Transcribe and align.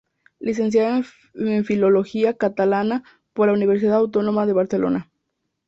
Licenciada 0.39 1.03
en 1.35 1.63
Filología 1.63 2.33
Catalana 2.35 3.03
por 3.33 3.45
la 3.49 3.53
Universidad 3.53 3.97
Autónoma 3.97 4.47
de 4.47 4.53
Barcelona. 4.53 5.11